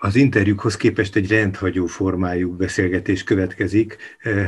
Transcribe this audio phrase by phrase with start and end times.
[0.00, 3.96] Az interjúkhoz képest egy rendhagyó formájú beszélgetés következik.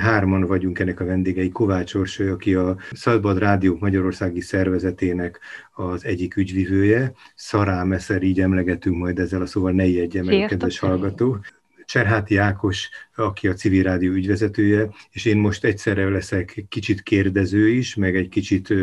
[0.00, 1.48] Hárman vagyunk ennek a vendégei.
[1.48, 5.40] Kovács Orsoly, aki a Szabad Rádiók Magyarországi Szervezetének
[5.72, 7.12] az egyik ügyvivője.
[7.34, 11.38] Szará Meszer, így emlegetünk majd ezzel a szóval ne ijedje meg, kedves hallgató.
[11.84, 17.94] Cserháti Ákos, aki a civil rádió ügyvezetője, és én most egyszerre leszek kicsit kérdező is,
[17.94, 18.74] meg egy kicsit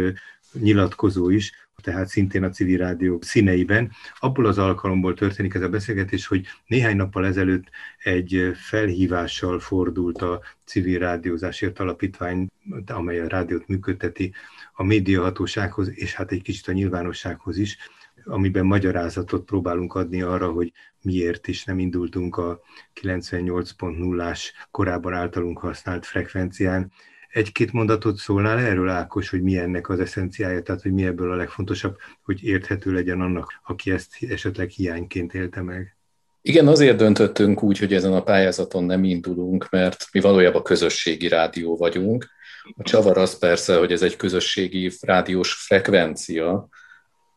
[0.53, 3.91] nyilatkozó is, tehát szintén a civil rádió színeiben.
[4.19, 7.69] Abból az alkalomból történik ez a beszélgetés, hogy néhány nappal ezelőtt
[8.03, 12.47] egy felhívással fordult a civil rádiózásért alapítvány,
[12.85, 14.33] amely a rádiót működteti,
[14.73, 17.77] a médiahatósághoz, és hát egy kicsit a nyilvánossághoz is,
[18.25, 22.61] amiben magyarázatot próbálunk adni arra, hogy miért is nem indultunk a
[23.01, 26.91] 98.0-ás korábban általunk használt frekvencián,
[27.29, 31.35] egy-két mondatot szólnál erről, Ákos, hogy mi ennek az eszenciája, tehát hogy mi ebből a
[31.35, 35.97] legfontosabb, hogy érthető legyen annak, aki ezt esetleg hiányként élte meg?
[36.41, 41.77] Igen, azért döntöttünk úgy, hogy ezen a pályázaton nem indulunk, mert mi valójában közösségi rádió
[41.77, 42.27] vagyunk.
[42.75, 46.69] A csavar az persze, hogy ez egy közösségi rádiós frekvencia,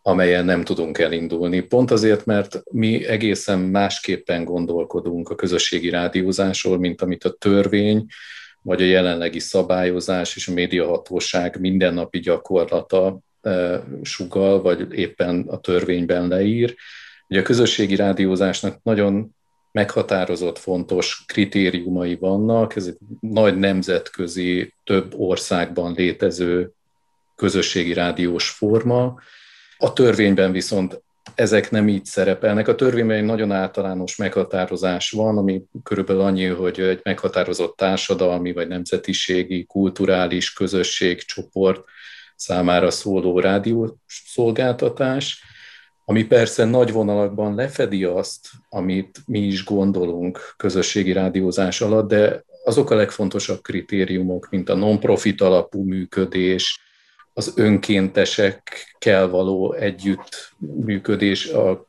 [0.03, 1.61] amelyen nem tudunk elindulni.
[1.61, 8.07] Pont azért, mert mi egészen másképpen gondolkodunk a közösségi rádiózásról, mint amit a törvény
[8.63, 16.29] vagy a jelenlegi szabályozás és a médiahatóság mindennapi gyakorlata e, sugal, vagy éppen a törvényben
[16.29, 16.75] leír.
[17.29, 19.35] Ugye a közösségi rádiózásnak nagyon
[19.73, 26.73] meghatározott fontos kritériumai vannak, ez egy nagy nemzetközi, több országban létező
[27.37, 29.21] közösségi rádiós forma.
[29.77, 31.03] A törvényben viszont
[31.35, 32.69] ezek nem így szerepelnek.
[32.69, 38.69] A törvényben egy nagyon általános meghatározás van, ami körülbelül annyi, hogy egy meghatározott társadalmi vagy
[38.69, 41.85] nemzetiségi, kulturális közösség, csoport
[42.37, 45.43] számára szóló rádiószolgáltatás,
[46.05, 52.91] ami persze nagy vonalakban lefedi azt, amit mi is gondolunk közösségi rádiózás alatt, de azok
[52.91, 56.90] a legfontosabb kritériumok, mint a non-profit alapú működés,
[57.41, 61.87] az önkéntesekkel való együttműködés, a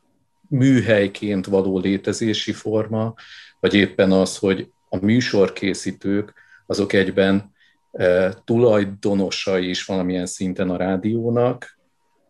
[0.48, 3.14] műhelyként való létezési forma,
[3.60, 6.32] vagy éppen az, hogy a műsorkészítők
[6.66, 7.52] azok egyben
[7.92, 11.78] e, tulajdonosai is valamilyen szinten a rádiónak,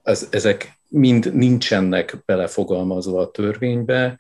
[0.03, 4.19] ez, ezek mind nincsenek belefogalmazva a törvénybe,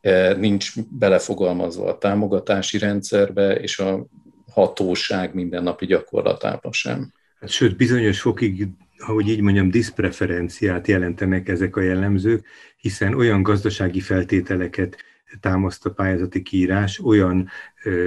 [0.00, 4.06] e, nincs belefogalmazva a támogatási rendszerbe, és a
[4.52, 7.12] hatóság mindennapi gyakorlatában sem.
[7.40, 8.68] Hát, sőt, bizonyos fokig,
[8.98, 14.96] ahogy így mondjam, diszpreferenciát jelentenek ezek a jellemzők, hiszen olyan gazdasági feltételeket
[15.40, 17.48] támaszt a pályázati kiírás, olyan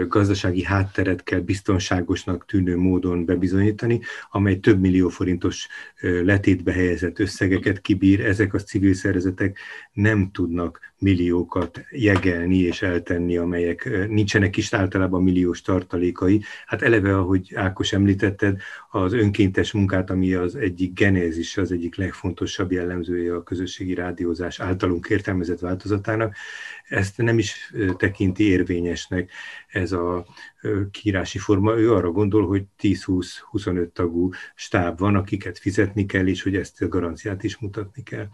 [0.07, 3.99] gazdasági hátteret kell biztonságosnak tűnő módon bebizonyítani,
[4.31, 5.67] amely több millió forintos
[6.01, 8.25] letétbe helyezett összegeket kibír.
[8.25, 9.59] Ezek a civil szervezetek
[9.93, 16.41] nem tudnak milliókat jegelni és eltenni, amelyek nincsenek is általában milliós tartalékai.
[16.65, 18.61] Hát eleve, ahogy Ákos említetted,
[18.91, 25.07] az önkéntes munkát, ami az egyik genézis, az egyik legfontosabb jellemzője a közösségi rádiózás általunk
[25.09, 26.35] értelmezett változatának,
[26.87, 29.31] ezt nem is tekinti érvényesnek
[29.71, 30.25] ez a
[30.91, 31.77] kiírási forma.
[31.77, 36.87] Ő arra gondol, hogy 10-20-25 tagú stáb van, akiket fizetni kell, és hogy ezt a
[36.87, 38.27] garanciát is mutatni kell.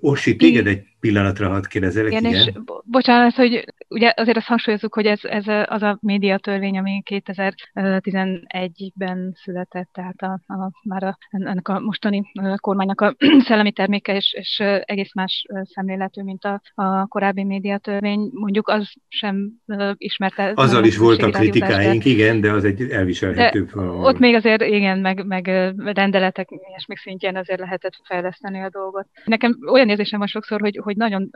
[0.00, 2.10] Orsi, téged egy pillanatra hadd kérdezelek.
[2.10, 2.52] Igen, igen, és
[2.84, 9.88] bocsánat, hogy ugye azért azt hangsúlyozzuk, hogy ez, ez az a médiatörvény, ami 2011-ben született,
[9.92, 13.14] tehát a, a, már a, ennek a mostani kormánynak a
[13.46, 18.30] szellemi terméke, és, és egész más szemléletű, mint a, a korábbi médiatörvény.
[18.32, 19.52] Mondjuk az sem
[19.96, 20.52] ismerte.
[20.54, 23.70] Azzal is voltak kritikáink, de, igen, de az egy elviselhetőbb.
[23.70, 26.48] De ott még azért, igen, meg, meg rendeletek
[26.86, 29.06] még szintjén azért lehetett fejleszteni a dolgot.
[29.24, 31.30] Nekem olyan érzésem van sokszor, hogy, hogy nagyon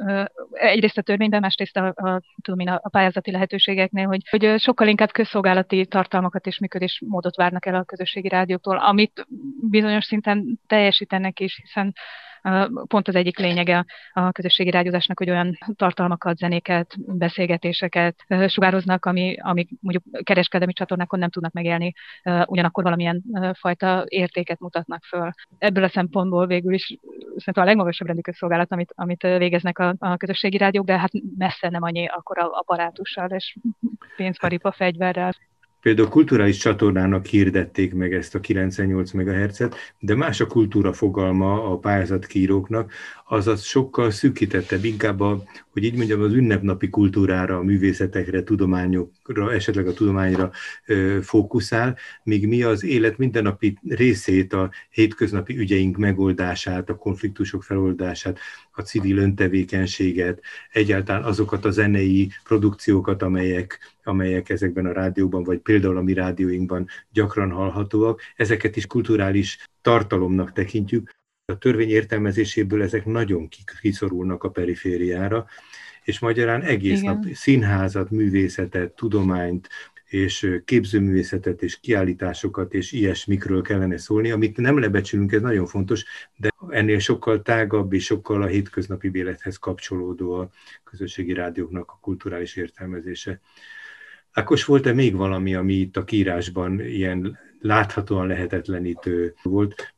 [0.53, 5.11] egyrészt a törvényben, másrészt a, a, tudom én, a pályázati lehetőségeknél, hogy, hogy sokkal inkább
[5.11, 9.27] közszolgálati tartalmakat és működésmódot várnak el a közösségi rádióktól, amit
[9.71, 11.95] bizonyos szinten teljesítenek is, hiszen
[12.87, 19.69] pont az egyik lényege a közösségi rádiózásnak, hogy olyan tartalmakat, zenéket, beszélgetéseket sugároznak, ami, amik
[19.81, 21.93] mondjuk kereskedelmi csatornákon nem tudnak megélni,
[22.47, 23.23] ugyanakkor valamilyen
[23.59, 25.31] fajta értéket mutatnak föl.
[25.59, 26.97] Ebből a szempontból végül is
[27.37, 31.69] szerintem a legmagasabb rendű közszolgálat, amit, amit végeznek a, a közösségi rádiók, de hát messze
[31.69, 33.57] nem annyi akkor a apparátussal és
[34.17, 35.35] pénzparipa fegyverrel.
[35.83, 41.79] Például kulturális csatornának hirdették meg ezt a 98 MHz-et, de más a kultúra fogalma a
[41.79, 42.93] pályázatkíróknak,
[43.33, 49.53] az az sokkal szűkítettebb, inkább a, hogy így mondjam, az ünnepnapi kultúrára, a művészetekre, tudományokra,
[49.53, 50.51] esetleg a tudományra
[50.87, 58.39] ö, fókuszál, míg mi az élet mindennapi részét, a hétköznapi ügyeink megoldását, a konfliktusok feloldását,
[58.73, 60.43] a civil öntevékenységet,
[60.73, 66.87] egyáltalán azokat a zenei produkciókat, amelyek, amelyek ezekben a rádióban, vagy például a mi rádióinkban
[67.13, 71.21] gyakran hallhatóak, ezeket is kulturális tartalomnak tekintjük,
[71.53, 73.49] a törvény értelmezéséből ezek nagyon
[73.81, 75.47] kiszorulnak a perifériára,
[76.05, 77.15] és magyarán egész Igen.
[77.15, 79.69] nap színházat, művészetet, tudományt,
[80.13, 86.05] és képzőművészetet, és kiállításokat, és ilyesmikről kellene szólni, amit nem lebecsülünk, ez nagyon fontos,
[86.37, 90.51] de ennél sokkal tágabb és sokkal a hétköznapi élethez kapcsolódó a
[90.85, 93.41] közösségi rádióknak a kulturális értelmezése.
[94.33, 99.95] Ákos, volt-e még valami, ami itt a kírásban ilyen láthatóan lehetetlenítő volt?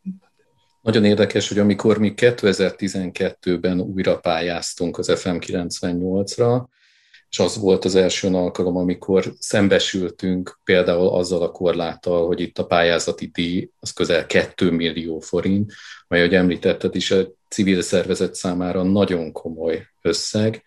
[0.85, 6.65] Nagyon érdekes, hogy amikor mi 2012-ben újra pályáztunk az FM 98-ra,
[7.29, 12.67] és az volt az első alkalom, amikor szembesültünk például azzal a korláttal, hogy itt a
[12.67, 15.73] pályázati díj az közel 2 millió forint,
[16.09, 20.63] mely, ahogy említetted is, a civil szervezet számára nagyon komoly összeg,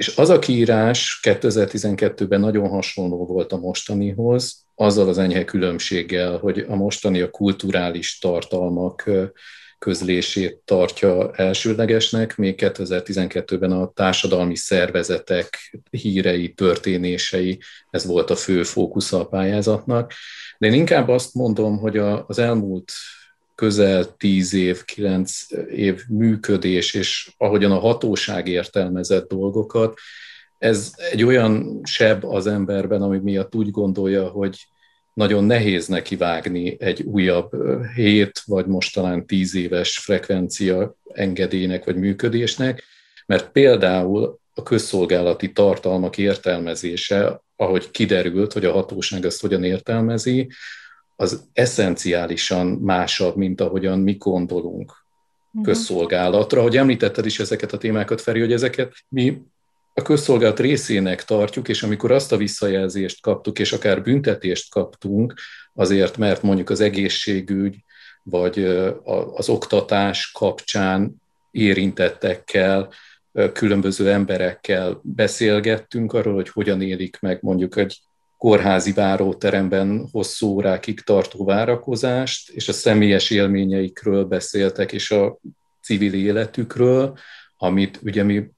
[0.00, 6.64] és az a kiírás 2012-ben nagyon hasonló volt a mostanihoz, azzal az enyhe különbséggel, hogy
[6.68, 9.10] a mostani a kulturális tartalmak
[9.78, 17.58] közlését tartja elsődlegesnek, még 2012-ben a társadalmi szervezetek hírei, történései,
[17.90, 20.12] ez volt a fő fókusza a pályázatnak.
[20.58, 22.92] De én inkább azt mondom, hogy az elmúlt
[23.60, 29.98] közel tíz év, kilenc év működés, és ahogyan a hatóság értelmezett dolgokat,
[30.58, 34.66] ez egy olyan seb az emberben, ami miatt úgy gondolja, hogy
[35.12, 37.50] nagyon nehéz neki vágni egy újabb
[37.94, 42.84] hét, vagy most talán tíz éves frekvencia engedélynek vagy működésnek,
[43.26, 50.48] mert például a közszolgálati tartalmak értelmezése, ahogy kiderült, hogy a hatóság ezt hogyan értelmezi,
[51.20, 54.92] az eszenciálisan másabb, mint ahogyan mi gondolunk
[55.50, 55.64] mhm.
[55.64, 56.62] közszolgálatra.
[56.62, 59.42] Hogy említetted is ezeket a témákat, Feri, hogy ezeket mi
[59.94, 65.34] a közszolgálat részének tartjuk, és amikor azt a visszajelzést kaptuk, és akár büntetést kaptunk,
[65.74, 67.76] azért, mert mondjuk az egészségügy,
[68.22, 68.64] vagy
[69.34, 72.92] az oktatás kapcsán érintettekkel,
[73.52, 78.00] különböző emberekkel beszélgettünk arról, hogy hogyan élik meg mondjuk egy
[78.40, 85.38] kórházi váróteremben hosszú órákig tartó várakozást, és a személyes élményeikről beszéltek, és a
[85.82, 87.18] civil életükről,
[87.56, 88.50] amit ugye mi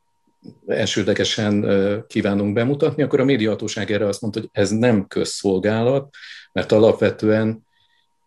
[0.66, 1.66] elsődlegesen
[2.06, 6.14] kívánunk bemutatni, akkor a médiahatóság erre azt mondta, hogy ez nem közszolgálat,
[6.52, 7.66] mert alapvetően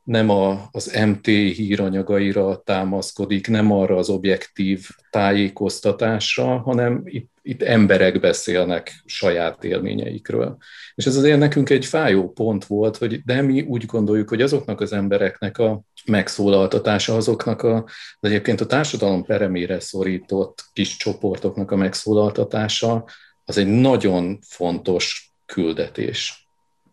[0.06, 8.20] nem a, az MT híranyagaira támaszkodik, nem arra az objektív tájékoztatásra, hanem itt, itt emberek
[8.20, 10.58] beszélnek saját élményeikről.
[10.96, 14.82] És ez azért nekünk egy fájó pont volt, hogy de mi úgy gondoljuk, hogy azoknak
[14.82, 17.76] az embereknek a megszólaltatása, azoknak a,
[18.20, 23.06] az egyébként a társadalom peremére szorított kis csoportoknak a megszólaltatása,
[23.46, 26.48] az egy nagyon fontos küldetés.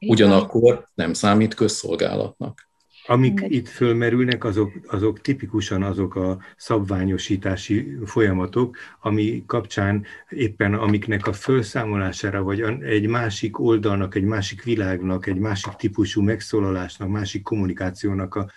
[0.07, 2.71] Ugyanakkor nem számít közszolgálatnak.
[3.07, 3.53] Amik Mindegy.
[3.53, 12.43] itt fölmerülnek, azok, azok tipikusan azok a szabványosítási folyamatok, ami kapcsán éppen amiknek a felszámolására,
[12.43, 18.51] vagy egy másik oldalnak, egy másik világnak, egy másik típusú megszólalásnak, másik kommunikációnak a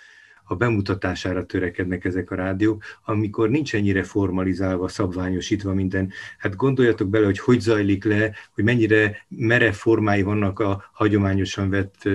[0.47, 6.11] a bemutatására törekednek ezek a rádiók, amikor nincs ennyire formalizálva, szabványosítva minden.
[6.37, 12.09] Hát gondoljatok bele, hogy hogy zajlik le, hogy mennyire merev formái vannak a hagyományosan vett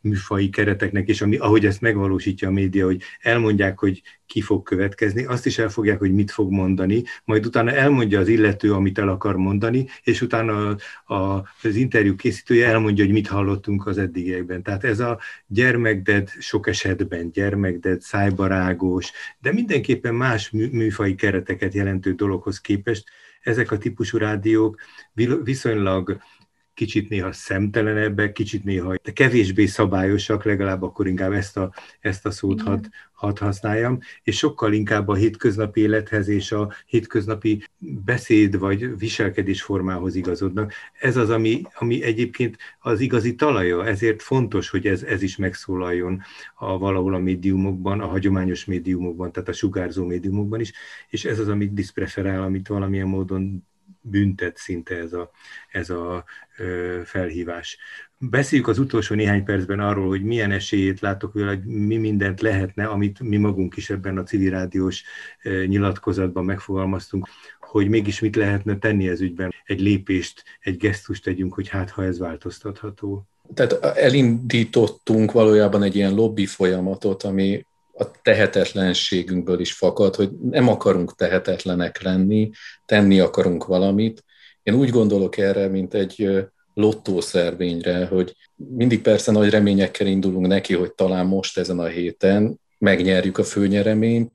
[0.00, 5.24] műfai kereteknek, és ami, ahogy ezt megvalósítja a média, hogy elmondják, hogy ki fog következni,
[5.24, 9.36] azt is elfogják, hogy mit fog mondani, majd utána elmondja az illető, amit el akar
[9.36, 14.62] mondani, és utána a, a, az interjú készítője elmondja, hogy mit hallottunk az eddigiekben.
[14.62, 22.60] Tehát ez a gyermekded sok esetben, gyermekded, szájbarágos, de mindenképpen más műfai kereteket jelentő dologhoz
[22.60, 23.04] képest
[23.40, 24.80] ezek a típusú rádiók
[25.44, 26.18] viszonylag
[26.76, 32.30] kicsit néha szemtelenebbek, kicsit néha de kevésbé szabályosak, legalább akkor inkább ezt a, ezt a
[32.30, 32.84] szót hadd
[33.16, 40.14] had használjam, és sokkal inkább a hétköznapi élethez és a hétköznapi beszéd vagy viselkedés formához
[40.14, 40.72] igazodnak.
[41.00, 46.22] Ez az, ami, ami egyébként az igazi talaja, ezért fontos, hogy ez, ez is megszólaljon
[46.54, 50.72] a, valahol a médiumokban, a hagyományos médiumokban, tehát a sugárzó médiumokban is,
[51.08, 53.66] és ez az, amit diszpreferál, amit valamilyen módon
[54.10, 55.30] büntet szinte ez a,
[55.70, 56.24] ez a
[57.04, 57.78] felhívás.
[58.18, 62.86] Beszéljük az utolsó néhány percben arról, hogy milyen esélyét látok vele, hogy mi mindent lehetne,
[62.86, 65.02] amit mi magunk is ebben a civil rádiós
[65.66, 67.28] nyilatkozatban megfogalmaztunk,
[67.60, 69.54] hogy mégis mit lehetne tenni ez ügyben.
[69.64, 73.26] Egy lépést, egy gesztust tegyünk, hogy hát ha ez változtatható.
[73.54, 77.66] Tehát elindítottunk valójában egy ilyen lobby folyamatot, ami
[77.98, 82.50] a tehetetlenségünkből is fakad, hogy nem akarunk tehetetlenek lenni,
[82.86, 84.24] tenni akarunk valamit.
[84.62, 86.30] Én úgy gondolok erre, mint egy
[86.74, 93.38] lottószervényre, hogy mindig persze nagy reményekkel indulunk neki, hogy talán most ezen a héten megnyerjük
[93.38, 94.32] a főnyereményt,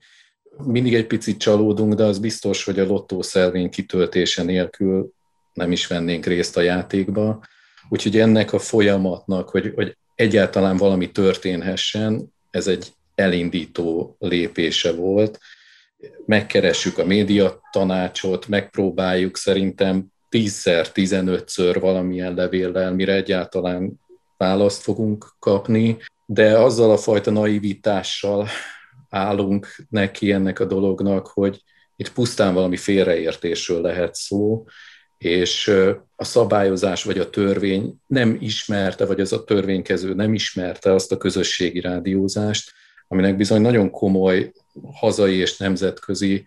[0.64, 5.12] mindig egy picit csalódunk, de az biztos, hogy a lottószervény kitöltése nélkül
[5.52, 7.40] nem is vennénk részt a játékba.
[7.88, 12.92] Úgyhogy ennek a folyamatnak, hogy, hogy egyáltalán valami történhessen, ez egy
[13.22, 15.38] elindító lépése volt.
[16.26, 24.00] Megkeressük a média tanácsot, megpróbáljuk szerintem tízszer, tizenötször valamilyen levéllel, mire egyáltalán
[24.36, 28.48] választ fogunk kapni, de azzal a fajta naivitással
[29.08, 31.62] állunk neki ennek a dolognak, hogy
[31.96, 34.64] itt pusztán valami félreértésről lehet szó,
[35.18, 35.68] és
[36.16, 41.16] a szabályozás vagy a törvény nem ismerte, vagy az a törvénykező nem ismerte azt a
[41.16, 42.72] közösségi rádiózást,
[43.08, 44.52] aminek bizony nagyon komoly
[44.92, 46.46] hazai és nemzetközi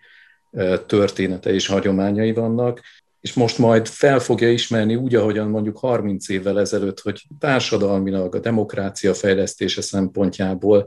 [0.86, 2.80] története és hagyományai vannak,
[3.20, 8.38] és most majd fel fogja ismerni úgy, ahogyan mondjuk 30 évvel ezelőtt, hogy társadalmilag a
[8.38, 10.86] demokrácia fejlesztése szempontjából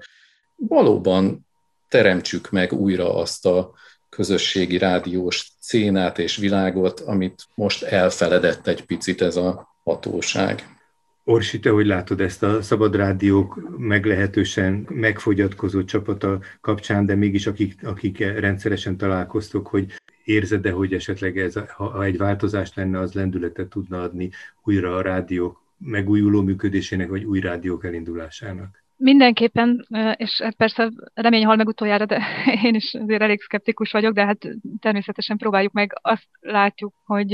[0.56, 1.48] valóban
[1.88, 3.72] teremtsük meg újra azt a
[4.10, 10.79] közösségi rádiós szénát és világot, amit most elfeledett egy picit ez a hatóság.
[11.24, 17.88] Orsi, te hogy látod ezt a szabad rádiók meglehetősen megfogyatkozott csapata kapcsán, de mégis akik,
[17.88, 24.02] akik rendszeresen találkoztok, hogy érzed-e, hogy esetleg ez, ha egy változás lenne, az lendületet tudna
[24.02, 24.30] adni
[24.64, 28.84] újra a rádiók megújuló működésének, vagy új rádiók elindulásának?
[29.02, 32.22] Mindenképpen, és hát persze remény hal meg utoljára, de
[32.64, 34.48] én is azért elég szkeptikus vagyok, de hát
[34.80, 36.00] természetesen próbáljuk meg.
[36.02, 37.34] Azt látjuk, hogy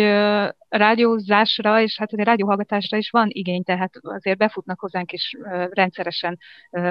[0.78, 5.36] rádiózásra és hát azért rádióhallgatásra is van igény, tehát azért befutnak hozzánk is
[5.70, 6.38] rendszeresen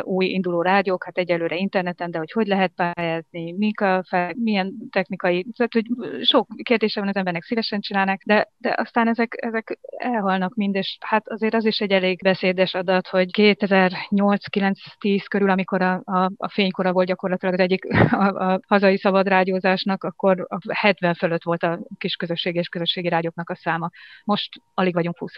[0.02, 4.72] új induló rádiók, hát egyelőre interneten, de hogy hogy lehet pályázni, mik a fel, milyen
[4.90, 5.86] technikai, tehát hogy
[6.22, 10.96] sok kérdése van az embernek szívesen csinálnak, de, de aztán ezek, ezek elhalnak mind, és
[11.00, 16.48] hát azért az is egy elég beszédes adat, hogy 2008-9-10 körül, amikor a, a, a
[16.48, 17.84] fénykora volt gyakorlatilag az egyik
[18.24, 23.08] a, a hazai szabad rádiózásnak, akkor a 70 fölött volt a kis közösség és közösségi
[23.08, 23.90] rádióknak a száma.
[24.24, 25.32] Most alig vagyunk 20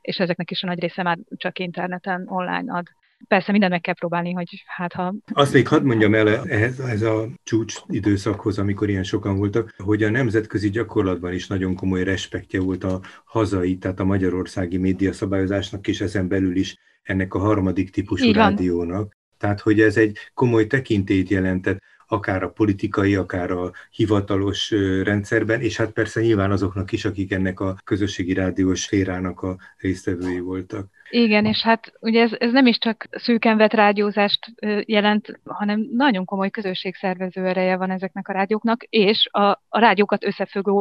[0.00, 2.86] és ezeknek is a nagy része már csak interneten, online ad.
[3.28, 5.14] Persze mindent meg kell próbálni, hogy hát ha...
[5.32, 10.02] Azt még hadd mondjam el ehhez, ez a csúcs időszakhoz, amikor ilyen sokan voltak, hogy
[10.02, 16.00] a nemzetközi gyakorlatban is nagyon komoly respektje volt a hazai, tehát a magyarországi médiaszabályozásnak, és
[16.00, 19.16] ezen belül is ennek a harmadik típusú rádiónak.
[19.38, 24.70] Tehát, hogy ez egy komoly tekintélyt jelentett akár a politikai, akár a hivatalos
[25.02, 30.40] rendszerben, és hát persze nyilván azoknak is, akik ennek a közösségi rádiós férának a résztvevői
[30.40, 30.86] voltak.
[31.10, 34.52] Igen, és hát ugye ez, ez nem is csak szűken vett rádiózást
[34.84, 40.72] jelent, hanem nagyon komoly közösségszervező ereje van ezeknek a rádióknak, és a, a rádiókat összefüggő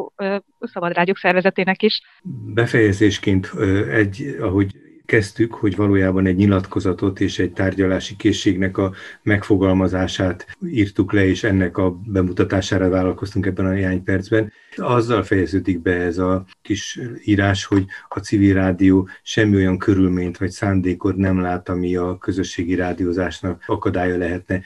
[0.59, 2.01] szabad rádiók szervezetének is.
[2.53, 3.51] Befejezésként
[3.89, 4.71] egy, ahogy
[5.13, 8.93] kezdtük, hogy valójában egy nyilatkozatot és egy tárgyalási készségnek a
[9.23, 14.51] megfogalmazását írtuk le, és ennek a bemutatására vállalkoztunk ebben a néhány percben.
[14.75, 20.51] Azzal fejeződik be ez a kis írás, hogy a civil rádió semmi olyan körülményt vagy
[20.51, 24.61] szándékot nem lát, ami a közösségi rádiózásnak akadálya lehetne.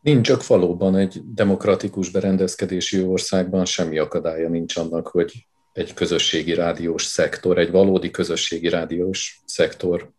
[0.00, 5.46] Nincs csak valóban egy demokratikus berendezkedési országban semmi akadálya nincs annak, hogy
[5.76, 10.10] egy közösségi rádiós szektor, egy valódi közösségi rádiós szektor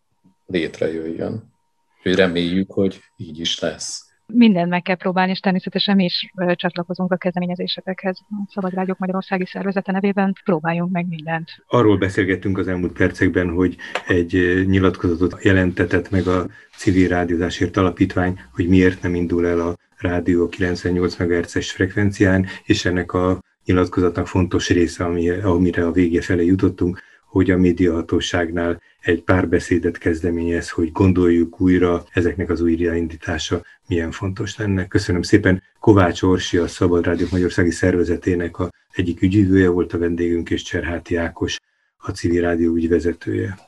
[0.46, 1.52] létrejöjjön.
[1.96, 4.06] Úgyhogy reméljük, hogy így is lesz.
[4.32, 8.18] Mindent meg kell próbálni, és természetesen mi is csatlakozunk a kezdeményezésekhez.
[8.18, 11.50] A Szabad Rádiók Magyarországi Szervezete nevében próbáljunk meg mindent.
[11.66, 16.46] Arról beszélgettünk az elmúlt percekben, hogy egy nyilatkozatot jelentetett meg a
[16.76, 23.12] Civil Rádiózásért Alapítvány, hogy miért nem indul el a rádió 98 MHz-es frekvencián, és ennek
[23.12, 29.98] a nyilatkozatnak fontos része, ami, amire a vége felé jutottunk, hogy a médiahatóságnál egy párbeszédet
[29.98, 34.86] kezdeményez, hogy gondoljuk újra ezeknek az újraindítása milyen fontos lenne.
[34.86, 35.62] Köszönöm szépen.
[35.80, 41.16] Kovács Orsi, a Szabad Rádiók Magyarországi Szervezetének a egyik ügyvívője volt a vendégünk, és Cserháti
[41.16, 41.56] Ákos,
[41.96, 43.58] a civil rádió ügyvezetője.